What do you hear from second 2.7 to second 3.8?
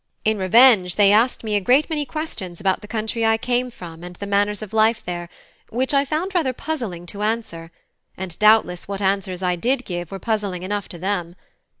the country I came